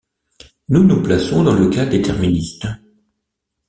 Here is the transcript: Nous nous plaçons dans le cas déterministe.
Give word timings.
Nous 0.69 0.83
nous 0.83 1.03
plaçons 1.03 1.43
dans 1.43 1.53
le 1.53 1.69
cas 1.69 1.85
déterministe. 1.85 2.65